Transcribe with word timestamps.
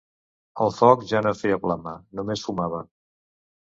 El 0.65 0.73
foc 0.77 1.05
ja 1.13 1.23
no 1.27 1.35
feia 1.43 1.61
flama: 1.69 1.97
només 2.23 2.51
fumava. 2.51 2.85